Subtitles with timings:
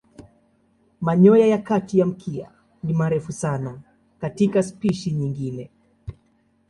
[1.01, 2.51] Manyoya ya kati ya mkia
[2.83, 3.79] ni marefu sana
[4.19, 5.69] katika spishi nyingine.